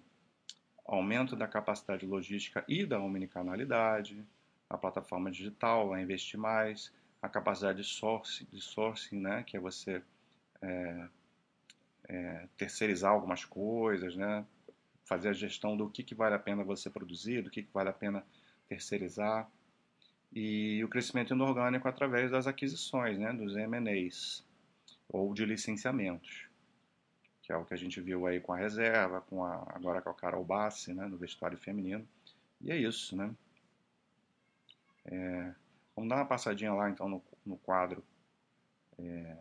aumento 0.86 1.36
da 1.36 1.46
capacidade 1.46 2.06
logística 2.06 2.64
e 2.66 2.86
da 2.86 2.98
omnicanalidade. 2.98 4.24
A 4.70 4.78
plataforma 4.78 5.30
digital 5.30 5.90
vai 5.90 6.02
investir 6.02 6.40
mais 6.40 6.90
a 7.20 7.28
capacidade 7.28 7.82
de 7.82 7.84
sourcing, 7.86 8.46
de 8.50 8.62
sourcing 8.62 9.20
né, 9.20 9.42
que 9.42 9.58
é 9.58 9.60
você 9.60 10.02
é, 10.62 11.08
é, 12.08 12.48
terceirizar 12.56 13.12
algumas 13.12 13.44
coisas, 13.44 14.16
né, 14.16 14.46
fazer 15.04 15.28
a 15.28 15.34
gestão 15.34 15.76
do 15.76 15.90
que, 15.90 16.02
que 16.02 16.14
vale 16.14 16.34
a 16.34 16.38
pena 16.38 16.64
você 16.64 16.88
produzir, 16.88 17.42
do 17.42 17.50
que, 17.50 17.62
que 17.62 17.72
vale 17.72 17.90
a 17.90 17.92
pena 17.92 18.24
terceirizar, 18.66 19.46
e 20.32 20.82
o 20.84 20.88
crescimento 20.88 21.34
inorgânico 21.34 21.88
através 21.88 22.30
das 22.30 22.46
aquisições, 22.46 23.18
né, 23.18 23.32
dos 23.32 23.56
M&As, 23.56 24.44
ou 25.08 25.32
de 25.32 25.44
licenciamentos, 25.44 26.46
que 27.42 27.52
é 27.52 27.56
o 27.56 27.64
que 27.64 27.74
a 27.74 27.78
gente 27.78 28.00
viu 28.00 28.26
aí 28.26 28.40
com 28.40 28.52
a 28.52 28.56
reserva, 28.56 29.20
com 29.20 29.44
a, 29.44 29.54
agora 29.74 30.02
com 30.02 30.10
a 30.10 30.14
Carol 30.14 30.44
Bassi, 30.44 30.92
né, 30.92 31.06
no 31.06 31.16
vestuário 31.16 31.56
feminino, 31.56 32.06
e 32.60 32.70
é 32.70 32.76
isso, 32.76 33.16
né. 33.16 33.34
É, 35.04 35.54
Vamos 35.96 36.10
dar 36.10 36.16
uma 36.16 36.26
passadinha 36.26 36.74
lá 36.74 36.90
então 36.90 37.08
no, 37.08 37.24
no 37.44 37.56
quadro. 37.56 38.04
É... 38.98 39.36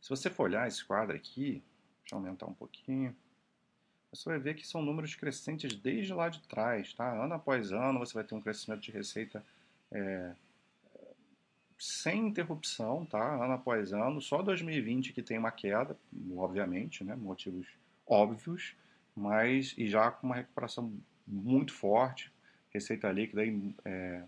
Se 0.00 0.08
você 0.08 0.30
for 0.30 0.44
olhar 0.44 0.66
esse 0.66 0.82
quadro 0.82 1.14
aqui, 1.14 1.62
deixa 2.00 2.14
eu 2.14 2.18
aumentar 2.18 2.46
um 2.46 2.54
pouquinho, 2.54 3.14
você 4.16 4.28
vai 4.28 4.38
ver 4.38 4.54
que 4.54 4.66
são 4.66 4.82
números 4.82 5.14
crescentes 5.14 5.74
desde 5.74 6.12
lá 6.12 6.28
de 6.28 6.40
trás, 6.42 6.92
tá? 6.92 7.08
Ano 7.12 7.34
após 7.34 7.72
ano 7.72 7.98
você 7.98 8.14
vai 8.14 8.24
ter 8.24 8.34
um 8.34 8.40
crescimento 8.40 8.80
de 8.80 8.90
receita 8.90 9.44
é, 9.92 10.32
sem 11.78 12.28
interrupção, 12.28 13.04
tá? 13.04 13.22
Ano 13.44 13.54
após 13.54 13.92
ano, 13.92 14.20
só 14.20 14.42
2020 14.42 15.12
que 15.12 15.22
tem 15.22 15.38
uma 15.38 15.50
queda, 15.50 15.96
obviamente, 16.36 17.04
né? 17.04 17.14
Motivos 17.14 17.66
óbvios, 18.06 18.74
mas 19.14 19.74
e 19.76 19.86
já 19.86 20.10
com 20.10 20.26
uma 20.26 20.36
recuperação 20.36 20.92
muito 21.26 21.74
forte, 21.74 22.32
receita 22.70 23.10
líquida 23.10 23.42
é, 23.84 24.22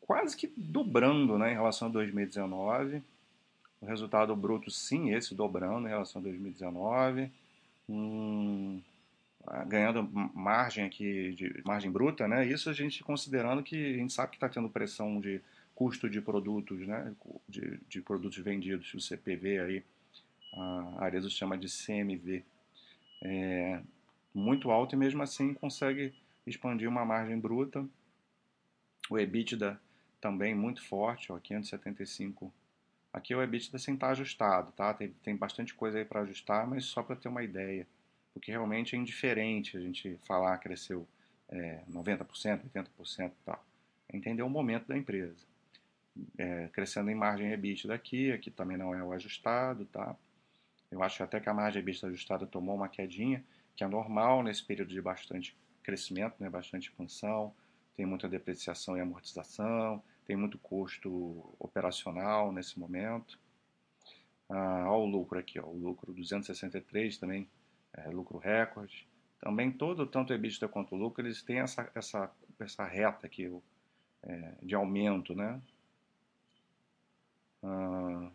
quase 0.00 0.36
que 0.36 0.52
dobrando 0.56 1.38
né, 1.38 1.52
em 1.52 1.54
relação 1.54 1.88
a 1.88 1.90
2019. 1.90 3.02
O 3.80 3.86
resultado 3.86 4.34
bruto, 4.34 4.70
sim, 4.70 5.14
esse 5.14 5.34
dobrando 5.34 5.86
em 5.86 5.90
relação 5.90 6.20
a 6.20 6.22
2019. 6.24 7.30
Hum, 7.88 8.82
ganhando 9.66 10.02
margem 10.34 10.84
aqui, 10.84 11.32
de 11.32 11.62
margem 11.64 11.90
bruta, 11.90 12.28
né? 12.28 12.46
Isso 12.46 12.68
a 12.68 12.72
gente 12.72 13.02
considerando 13.02 13.62
que 13.62 13.94
a 13.94 13.96
gente 13.98 14.12
sabe 14.12 14.30
que 14.30 14.36
está 14.36 14.48
tendo 14.48 14.68
pressão 14.68 15.20
de 15.20 15.40
custo 15.74 16.08
de 16.10 16.20
produtos, 16.20 16.80
né? 16.86 17.14
De, 17.48 17.78
de 17.88 18.00
produtos 18.02 18.38
vendidos, 18.38 18.92
o 18.92 19.00
CPV 19.00 19.60
aí, 19.60 19.84
a 20.54 21.04
Arezo 21.04 21.30
chama 21.30 21.56
de 21.56 21.68
CMV. 21.68 22.44
É, 23.22 23.80
muito 24.34 24.70
alto 24.70 24.94
e 24.94 24.98
mesmo 24.98 25.22
assim 25.22 25.54
consegue 25.54 26.14
expandiu 26.46 26.90
uma 26.90 27.04
margem 27.04 27.38
bruta. 27.38 27.86
O 29.10 29.18
EBITDA 29.18 29.80
também 30.20 30.54
muito 30.54 30.82
forte, 30.82 31.32
ó, 31.32 31.38
575. 31.38 32.52
Aqui 33.12 33.34
o 33.34 33.42
EBITDA 33.42 33.78
sem 33.78 33.94
estar 33.94 34.10
ajustado, 34.10 34.72
tá? 34.72 34.92
Tem, 34.92 35.08
tem 35.22 35.36
bastante 35.36 35.74
coisa 35.74 35.98
aí 35.98 36.04
para 36.04 36.20
ajustar, 36.20 36.66
mas 36.66 36.84
só 36.84 37.02
para 37.02 37.16
ter 37.16 37.28
uma 37.28 37.42
ideia. 37.42 37.86
Porque 38.32 38.50
realmente 38.50 38.94
é 38.94 38.98
indiferente 38.98 39.76
a 39.76 39.80
gente 39.80 40.16
falar 40.26 40.56
cresceu 40.58 41.06
é, 41.48 41.82
90%, 41.90 42.62
80% 42.74 43.28
e 43.28 43.32
tal. 43.44 43.64
É 44.08 44.16
entender 44.16 44.42
o 44.42 44.48
momento 44.48 44.86
da 44.86 44.96
empresa. 44.96 45.46
É, 46.36 46.68
crescendo 46.72 47.10
em 47.10 47.14
margem 47.14 47.52
EBITDA 47.52 47.94
aqui, 47.94 48.32
aqui 48.32 48.50
também 48.50 48.76
não 48.76 48.94
é 48.94 49.02
o 49.02 49.12
ajustado, 49.12 49.84
tá? 49.86 50.16
Eu 50.90 51.02
acho 51.02 51.22
até 51.22 51.38
que 51.40 51.48
a 51.48 51.54
margem 51.54 51.80
EBITDA 51.80 52.08
ajustada 52.08 52.46
tomou 52.46 52.74
uma 52.74 52.88
quedinha, 52.88 53.44
que 53.76 53.84
é 53.84 53.88
normal 53.88 54.42
nesse 54.42 54.64
período 54.64 54.90
de 54.90 55.00
bastante 55.00 55.56
crescimento, 55.82 56.34
né, 56.38 56.50
bastante 56.50 56.90
expansão, 56.90 57.54
tem 57.96 58.04
muita 58.04 58.28
depreciação 58.28 58.96
e 58.96 59.00
amortização, 59.00 60.02
tem 60.28 60.36
muito 60.36 60.58
custo 60.58 61.56
operacional 61.58 62.52
nesse 62.52 62.78
momento. 62.78 63.38
Ah, 64.46 64.84
olha 64.86 65.02
o 65.02 65.06
lucro 65.06 65.38
aqui, 65.38 65.58
ó, 65.58 65.64
o 65.64 65.74
lucro 65.74 66.12
263 66.12 67.16
também, 67.16 67.48
é, 67.94 68.10
lucro 68.10 68.36
recorde. 68.36 69.08
Também 69.40 69.72
todo, 69.72 70.06
tanto 70.06 70.30
o 70.30 70.36
EBITDA 70.36 70.68
quanto 70.68 70.94
o 70.94 70.98
lucro, 70.98 71.24
eles 71.24 71.42
têm 71.42 71.60
essa, 71.60 71.90
essa, 71.94 72.30
essa 72.60 72.84
reta 72.84 73.26
aqui 73.26 73.50
é, 74.22 74.54
de 74.62 74.74
aumento, 74.74 75.34
né? 75.34 75.62
Ah, 77.62 78.30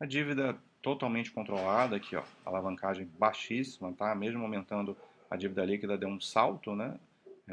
a 0.00 0.06
dívida 0.06 0.58
totalmente 0.80 1.30
controlada 1.30 1.96
aqui, 1.96 2.16
ó, 2.16 2.24
alavancagem 2.42 3.04
baixíssima, 3.18 3.92
tá? 3.92 4.14
Mesmo 4.14 4.42
aumentando 4.42 4.96
a 5.30 5.36
dívida 5.36 5.62
líquida 5.62 5.98
deu 5.98 6.08
um 6.08 6.18
salto, 6.18 6.74
né? 6.74 6.98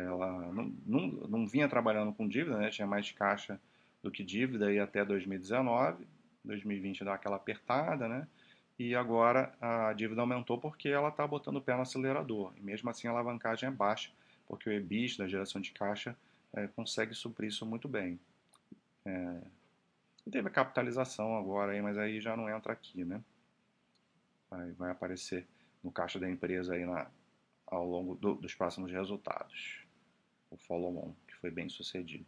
Ela 0.02 0.52
não, 0.54 0.74
não, 0.86 1.08
não 1.08 1.48
vinha 1.48 1.68
trabalhando 1.68 2.14
com 2.14 2.28
dívida, 2.28 2.58
né? 2.58 2.70
Tinha 2.70 2.88
mais 2.88 3.12
caixa 3.12 3.60
do 4.04 4.12
que 4.12 4.24
dívida 4.24 4.68
aí 4.68 4.80
até 4.80 5.04
2019. 5.04 6.06
2020 6.44 7.04
dá 7.04 7.16
aquela 7.16 7.36
apertada, 7.36 8.08
né? 8.08 8.28
E 8.80 8.96
agora 8.96 9.54
a 9.60 9.92
dívida 9.94 10.22
aumentou 10.22 10.60
porque 10.60 10.88
ela 10.88 11.10
está 11.10 11.26
botando 11.26 11.58
o 11.58 11.62
pé 11.62 11.76
no 11.76 11.82
acelerador. 11.82 12.54
E 12.58 12.62
mesmo 12.62 12.90
assim 12.90 13.08
a 13.08 13.12
alavancagem 13.12 13.68
é 13.68 13.72
baixa, 13.72 14.12
porque 14.48 14.70
o 14.70 14.74
EBIT 14.74 15.18
da 15.18 15.28
geração 15.28 15.60
de 15.60 15.72
caixa 15.72 16.16
é, 16.54 16.68
consegue 16.68 17.14
suprir 17.14 17.50
isso 17.50 17.66
muito 17.66 17.88
bem. 17.88 18.20
É, 19.04 19.42
e 20.26 20.30
teve 20.30 20.48
a 20.48 20.52
capitalização 20.52 21.38
agora, 21.38 21.72
aí, 21.72 21.82
mas 21.82 21.98
aí 21.98 22.22
já 22.22 22.38
não 22.38 22.50
entra 22.50 22.72
aqui, 22.72 23.04
né? 23.04 23.22
Vai, 24.50 24.72
vai 24.74 24.92
aparecer 24.92 25.48
no 25.84 25.92
caixa 25.92 26.20
da 26.20 26.30
empresa 26.30 26.76
aí 26.76 26.86
na, 26.86 27.10
ao 27.66 27.86
longo 27.86 28.16
do, 28.16 28.36
dos 28.36 28.54
próximos 28.54 28.92
resultados. 28.92 29.87
O 30.50 30.58
follow-on, 30.58 31.14
que 31.28 31.36
foi 31.36 31.52
bem 31.52 31.70
sucedido. 31.70 32.26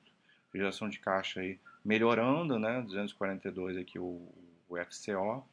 Geração 0.54 0.90
de 0.90 1.00
caixa 1.00 1.42
aí 1.42 1.60
melhorando, 1.84 2.58
né? 2.58 2.82
242 2.82 3.78
aqui 3.78 4.00
o, 4.00 4.28
o 4.68 4.78
FCO, 4.78 5.46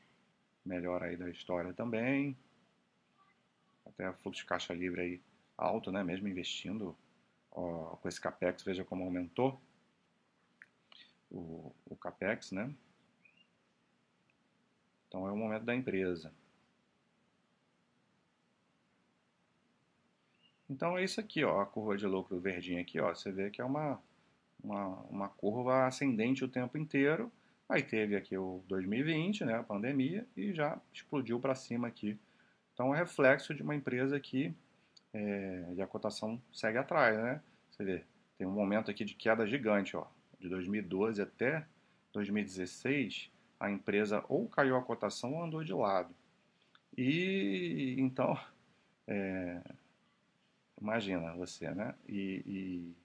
melhor 0.64 1.02
aí 1.02 1.16
da 1.16 1.28
história 1.30 1.72
também. 1.72 2.36
Até 3.84 4.12
fluxo 4.14 4.42
de 4.42 4.46
caixa 4.46 4.74
livre 4.74 5.00
aí 5.00 5.20
alto, 5.56 5.92
né? 5.92 6.02
Mesmo 6.02 6.28
investindo 6.28 6.96
ó, 7.50 7.96
com 7.96 8.08
esse 8.08 8.20
capex, 8.20 8.62
veja 8.62 8.84
como 8.84 9.04
aumentou 9.04 9.60
o, 11.30 11.72
o 11.86 11.96
capex, 11.96 12.52
né? 12.52 12.72
Então 15.08 15.26
é 15.26 15.32
o 15.32 15.36
momento 15.36 15.64
da 15.64 15.74
empresa. 15.74 16.32
Então 20.68 20.98
é 20.98 21.04
isso 21.04 21.20
aqui, 21.20 21.44
ó, 21.44 21.60
a 21.60 21.66
curva 21.66 21.96
de 21.96 22.06
lucro 22.06 22.40
verdinha 22.40 22.80
aqui, 22.80 22.98
ó, 23.00 23.14
você 23.14 23.30
vê 23.30 23.50
que 23.50 23.60
é 23.60 23.64
uma, 23.64 24.00
uma, 24.62 24.86
uma 25.10 25.28
curva 25.28 25.86
ascendente 25.86 26.44
o 26.44 26.48
tempo 26.48 26.76
inteiro. 26.76 27.30
Aí 27.68 27.82
teve 27.82 28.16
aqui 28.16 28.36
o 28.36 28.62
2020, 28.68 29.44
né, 29.44 29.54
a 29.54 29.62
pandemia, 29.62 30.26
e 30.36 30.52
já 30.52 30.80
explodiu 30.92 31.40
para 31.40 31.54
cima 31.54 31.88
aqui. 31.88 32.18
Então 32.72 32.94
é 32.94 32.98
reflexo 32.98 33.54
de 33.54 33.62
uma 33.62 33.74
empresa 33.74 34.18
que 34.20 34.54
é, 35.12 35.72
e 35.74 35.82
a 35.82 35.86
cotação 35.86 36.40
segue 36.52 36.78
atrás, 36.78 37.16
né? 37.16 37.40
Você 37.70 37.84
vê, 37.84 38.04
tem 38.36 38.46
um 38.46 38.52
momento 38.52 38.90
aqui 38.90 39.04
de 39.04 39.14
queda 39.14 39.46
gigante, 39.46 39.96
ó, 39.96 40.06
de 40.38 40.48
2012 40.48 41.22
até 41.22 41.66
2016, 42.12 43.30
a 43.58 43.70
empresa 43.70 44.22
ou 44.28 44.48
caiu 44.48 44.76
a 44.76 44.82
cotação 44.82 45.34
ou 45.34 45.42
andou 45.42 45.64
de 45.64 45.72
lado. 45.72 46.14
E 46.96 47.96
então, 47.98 48.38
é, 49.08 49.62
Imagina 50.80 51.32
você, 51.34 51.70
né? 51.70 51.94
E, 52.08 52.42
e 52.46 52.96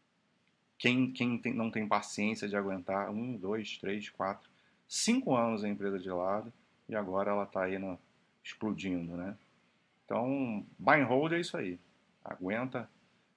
quem, 0.78 1.12
quem 1.12 1.38
tem, 1.38 1.54
não 1.54 1.72
tem 1.72 1.88
paciência 1.88 2.48
de 2.48 2.56
aguentar 2.56 3.10
um, 3.10 3.38
dois, 3.38 3.78
três, 3.78 4.10
quatro, 4.10 4.50
cinco 4.88 5.36
anos 5.36 5.64
a 5.64 5.70
empresa 5.70 6.00
de 6.00 6.10
lado 6.10 6.52
e 6.90 6.96
agora 6.96 7.32
ela 7.32 7.44
está 7.44 7.64
aí 7.64 7.78
no, 7.78 7.98
explodindo, 8.44 9.16
né? 9.16 9.38
Então, 10.06 10.66
buy 10.78 11.00
and 11.02 11.06
hold 11.06 11.34
é 11.34 11.40
isso 11.40 11.56
aí. 11.56 11.80
Aguenta 12.24 12.90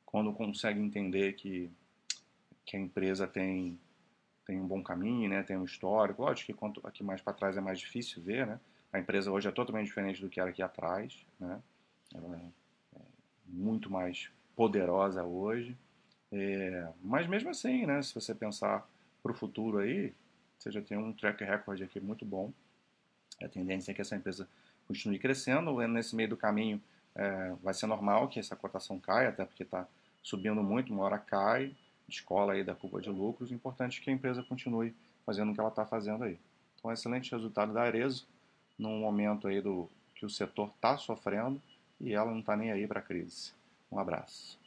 quando 0.05 0.33
consegue 0.33 0.81
entender 0.81 1.35
que, 1.35 1.70
que 2.64 2.77
a 2.77 2.81
empresa 2.81 3.27
tem, 3.27 3.79
tem 4.44 4.61
um 4.61 4.66
bom 4.66 4.83
caminho, 4.83 5.29
né? 5.29 5.42
Tem 5.42 5.57
um 5.57 5.64
histórico. 5.64 6.23
Lógico 6.23 6.47
que 6.47 6.59
quanto 6.59 6.81
aqui 6.87 7.03
mais 7.05 7.20
para 7.20 7.33
trás 7.33 7.57
é 7.57 7.61
mais 7.61 7.79
difícil 7.79 8.23
ver, 8.23 8.47
né? 8.47 8.59
A 8.92 8.99
empresa 8.99 9.31
hoje 9.31 9.49
é 9.49 9.53
totalmente 9.53 9.87
diferente 9.87 10.20
do 10.20 10.29
que 10.29 10.40
era 10.40 10.51
aqui 10.51 10.62
atrás, 10.62 11.25
né? 11.38 11.61
Ela 12.14 12.40
muito 13.46 13.90
mais 13.90 14.30
poderosa 14.57 15.24
hoje. 15.24 15.76
É, 16.33 16.88
mas 17.02 17.26
mesmo 17.28 17.50
assim, 17.50 17.87
né, 17.87 18.02
se 18.02 18.14
você 18.14 18.35
pensar 18.35 18.88
para 19.22 19.33
o 19.33 19.35
futuro 19.35 19.78
aí, 19.78 20.12
você 20.59 20.70
já 20.70 20.80
tem 20.80 20.96
um 20.96 21.12
track 21.12 21.44
record 21.44 21.83
aqui 21.83 22.00
muito 22.00 22.24
bom. 22.24 22.52
A 23.42 23.48
tendência 23.48 23.90
é 23.90 23.94
que 23.94 24.00
essa 24.00 24.16
empresa 24.16 24.48
continue 24.87 25.18
crescendo. 25.18 25.76
Nesse 25.88 26.14
meio 26.14 26.30
do 26.30 26.37
caminho 26.37 26.80
é, 27.14 27.54
vai 27.62 27.74
ser 27.74 27.87
normal 27.87 28.28
que 28.28 28.40
essa 28.40 28.57
cotação 28.57 28.98
caia, 28.98 29.28
até 29.28 29.44
porque 29.44 29.62
está 29.62 29.87
subindo 30.22 30.62
muito, 30.62 30.92
uma 30.92 31.04
hora 31.04 31.18
cai, 31.18 31.74
escola 32.09 32.54
aí 32.54 32.64
da 32.64 32.74
curva 32.74 33.00
de 33.00 33.11
lucros. 33.11 33.50
O 33.50 33.54
importante 33.54 34.00
é 34.00 34.04
que 34.04 34.11
a 34.11 34.12
empresa 34.12 34.42
continue 34.42 34.94
fazendo 35.24 35.52
o 35.52 35.54
que 35.54 35.61
ela 35.61 35.68
está 35.68 35.85
fazendo 35.87 36.24
aí. 36.24 36.38
Então, 36.78 36.92
excelente 36.92 37.33
resultado 37.33 37.72
da 37.72 37.83
Arezo, 37.83 38.26
num 38.78 39.00
momento 39.00 39.48
aí 39.48 39.61
do 39.61 39.88
que 40.14 40.26
o 40.26 40.30
setor 40.30 40.70
está 40.74 40.96
sofrendo 40.98 41.61
e 42.05 42.14
ela 42.14 42.31
não 42.31 42.40
está 42.40 42.57
nem 42.57 42.71
aí 42.71 42.87
para 42.87 43.01
a 43.01 43.03
crise. 43.03 43.53
Um 43.90 43.99
abraço. 43.99 44.59